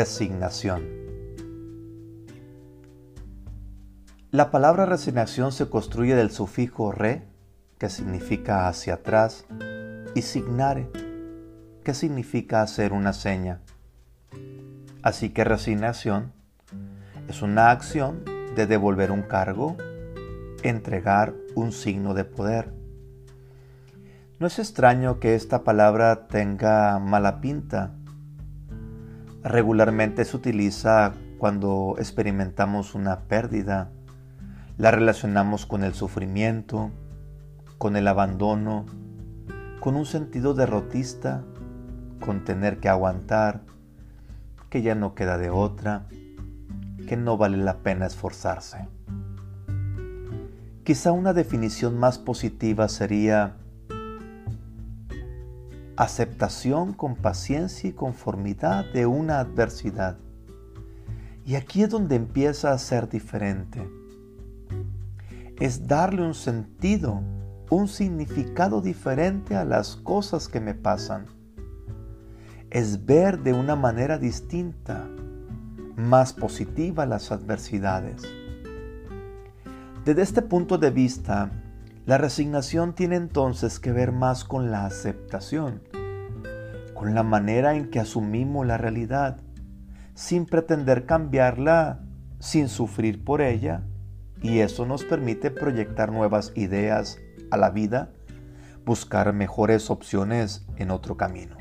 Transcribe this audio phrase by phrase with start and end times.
[0.00, 0.84] Resignación.
[4.30, 7.26] La palabra resignación se construye del sufijo re,
[7.78, 9.44] que significa hacia atrás,
[10.14, 10.88] y signare,
[11.82, 13.60] que significa hacer una seña.
[15.02, 16.32] Así que resignación
[17.26, 18.22] es una acción
[18.54, 19.76] de devolver un cargo,
[20.62, 22.72] entregar un signo de poder.
[24.38, 27.97] No es extraño que esta palabra tenga mala pinta.
[29.42, 33.90] Regularmente se utiliza cuando experimentamos una pérdida.
[34.76, 36.90] La relacionamos con el sufrimiento,
[37.78, 38.86] con el abandono,
[39.80, 41.42] con un sentido derrotista,
[42.24, 43.62] con tener que aguantar,
[44.70, 46.06] que ya no queda de otra,
[47.06, 48.88] que no vale la pena esforzarse.
[50.84, 53.56] Quizá una definición más positiva sería
[55.98, 60.16] aceptación con paciencia y conformidad de una adversidad.
[61.44, 63.90] Y aquí es donde empieza a ser diferente.
[65.58, 67.20] Es darle un sentido,
[67.68, 71.26] un significado diferente a las cosas que me pasan.
[72.70, 75.04] Es ver de una manera distinta
[75.96, 78.22] más positiva las adversidades.
[80.04, 81.50] Desde este punto de vista,
[82.08, 85.82] la resignación tiene entonces que ver más con la aceptación,
[86.94, 89.42] con la manera en que asumimos la realidad,
[90.14, 92.00] sin pretender cambiarla,
[92.38, 93.82] sin sufrir por ella,
[94.40, 97.18] y eso nos permite proyectar nuevas ideas
[97.50, 98.10] a la vida,
[98.86, 101.58] buscar mejores opciones en otro camino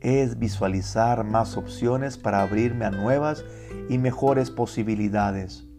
[0.00, 3.44] es visualizar más opciones para abrirme a nuevas
[3.88, 5.69] y mejores posibilidades.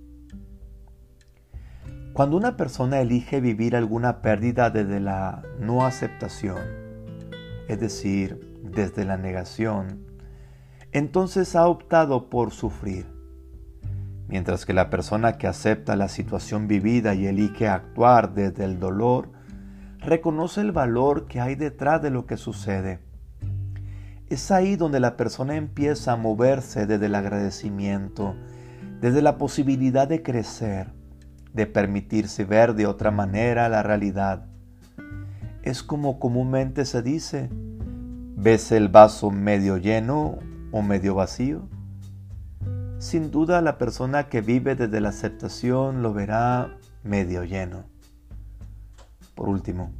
[2.22, 6.60] Cuando una persona elige vivir alguna pérdida desde la no aceptación,
[7.68, 10.06] es decir, desde la negación,
[10.92, 13.08] entonces ha optado por sufrir.
[14.28, 19.32] Mientras que la persona que acepta la situación vivida y elige actuar desde el dolor,
[19.98, 23.00] reconoce el valor que hay detrás de lo que sucede
[24.30, 28.36] es ahí donde la persona empieza a moverse desde el agradecimiento,
[29.02, 31.01] desde la posibilidad de crecer,
[31.54, 34.46] de permitirse ver de otra manera la realidad.
[35.64, 37.50] Es como comúnmente se dice,
[38.36, 40.40] ¿ves el vaso medio lleno
[40.72, 41.68] o medio vacío?
[43.00, 47.84] Sin duda la persona que vive desde la aceptación lo verá medio lleno.
[49.36, 49.92] Por último,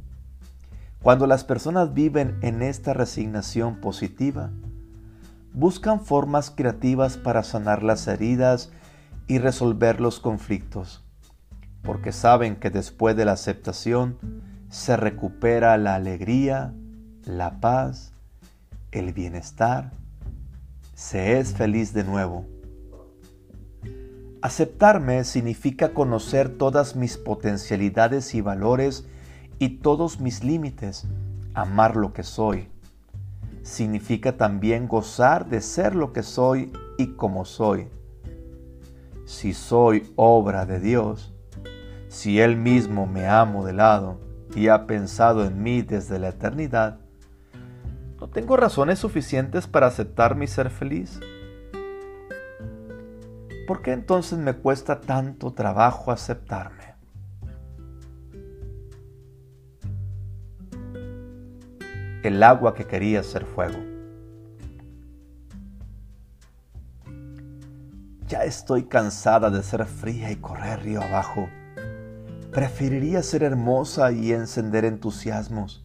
[1.02, 4.50] cuando las personas viven en esta resignación positiva,
[5.52, 8.70] buscan formas creativas para sanar las heridas
[9.26, 11.04] y resolver los conflictos,
[11.82, 14.18] porque saben que después de la aceptación
[14.70, 16.72] se recupera la alegría,
[17.24, 18.12] la paz,
[18.90, 19.92] el bienestar,
[20.94, 22.46] se es feliz de nuevo.
[24.40, 29.06] Aceptarme significa conocer todas mis potencialidades y valores
[29.58, 31.06] y todos mis límites,
[31.54, 32.68] amar lo que soy.
[33.62, 37.88] Significa también gozar de ser lo que soy y como soy.
[39.26, 41.31] Si soy obra de Dios,
[42.12, 44.20] si Él mismo me ha modelado
[44.54, 46.98] y ha pensado en mí desde la eternidad,
[48.20, 51.18] ¿no tengo razones suficientes para aceptarme y ser feliz?
[53.66, 56.92] ¿Por qué entonces me cuesta tanto trabajo aceptarme?
[62.22, 63.80] el agua que quería ser fuego.
[68.28, 71.48] Ya estoy cansada de ser fría y correr río abajo.
[72.52, 75.82] Preferiría ser hermosa y encender entusiasmos,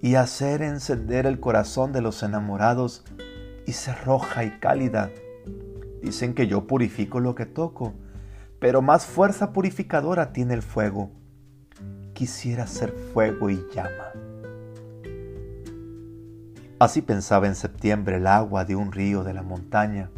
[0.00, 3.02] y hacer encender el corazón de los enamorados
[3.66, 5.10] y ser roja y cálida.
[6.00, 7.94] Dicen que yo purifico lo que toco,
[8.60, 11.10] pero más fuerza purificadora tiene el fuego.
[12.12, 14.12] Quisiera ser fuego y llama.
[16.78, 20.10] Así pensaba en septiembre el agua de un río de la montaña,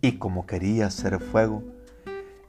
[0.00, 1.64] y como quería ser fuego,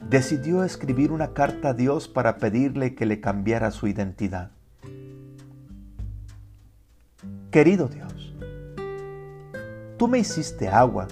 [0.07, 4.51] decidió escribir una carta a Dios para pedirle que le cambiara su identidad.
[7.51, 8.33] Querido Dios,
[9.97, 11.07] tú me hiciste agua,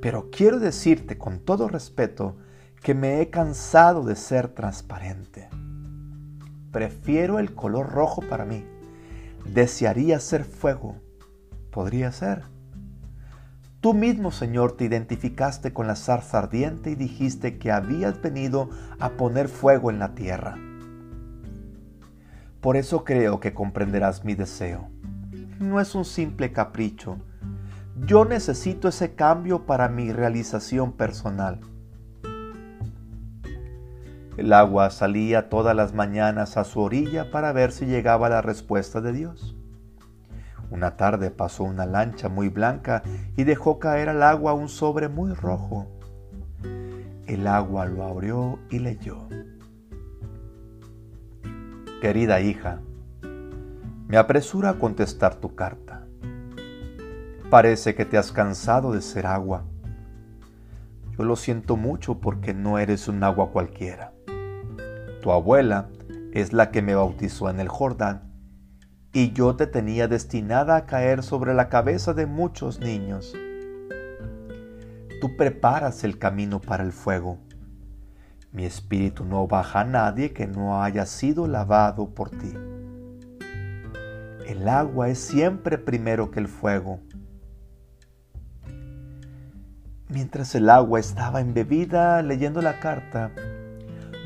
[0.00, 2.36] pero quiero decirte con todo respeto
[2.82, 5.48] que me he cansado de ser transparente.
[6.70, 8.64] Prefiero el color rojo para mí
[9.44, 10.96] desearía ser fuego.
[11.70, 12.44] Podría ser.
[13.82, 18.70] Tú mismo, Señor, te identificaste con la zarza ardiente y dijiste que habías venido
[19.00, 20.56] a poner fuego en la tierra.
[22.60, 24.88] Por eso creo que comprenderás mi deseo.
[25.58, 27.18] No es un simple capricho,
[28.06, 31.58] Yo necesito ese cambio para mi realización personal.
[34.36, 39.00] El agua salía todas las mañanas a su orilla para ver si llegaba la respuesta
[39.00, 39.56] de Dios.
[40.72, 43.02] Una tarde pasó una lancha muy blanca
[43.36, 45.86] y dejó caer al agua un sobre muy rojo.
[47.26, 49.28] El agua lo abrió y leyó.
[52.00, 52.80] Querida hija,
[54.08, 56.06] me apresura a contestar tu carta.
[57.50, 59.64] Parece que te has cansado de ser agua.
[61.18, 64.14] Yo lo siento mucho porque no eres un agua cualquiera.
[65.20, 65.90] Tu abuela
[66.32, 68.31] es la que me bautizó en el Jordán
[69.12, 73.34] y yo te tenía destinada a caer sobre la cabeza de muchos niños.
[75.20, 77.38] Tú preparas el camino para el fuego.
[78.52, 82.54] Mi espíritu no baja a nadie que no haya sido lavado por ti.
[84.46, 87.00] El agua es siempre primero que el fuego.
[90.08, 93.30] Mientras el agua estaba embebida leyendo la carta,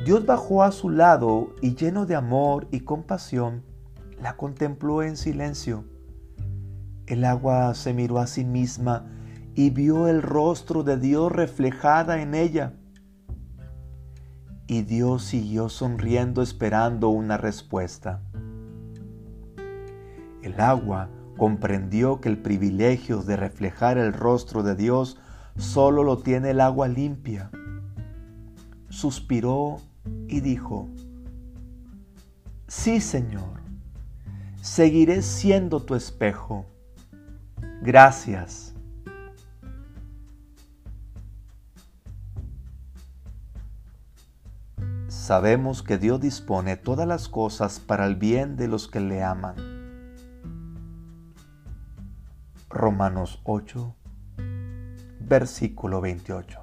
[0.04, 3.62] Dios bajó a su lado y lleno de amor y compasión,
[4.20, 5.84] la contempló en silencio.
[7.06, 9.06] El agua se miró a sí misma
[9.54, 12.74] y vio el rostro de Dios reflejada en ella.
[14.66, 18.22] Y Dios siguió sonriendo esperando una respuesta.
[20.42, 25.18] El agua comprendió que el privilegio de reflejar el rostro de Dios
[25.56, 27.50] solo lo tiene el agua limpia.
[28.88, 29.78] Suspiró
[30.28, 30.88] y dijo,
[32.66, 33.65] Sí, Señor,
[34.66, 36.66] seguiré siendo tu espejo.
[37.82, 38.74] Gracias.
[45.06, 49.54] Sabemos que Dios dispone todas las cosas para el bien de los que le aman.
[52.68, 53.94] Romanos 8,
[55.20, 56.60] versículo 28.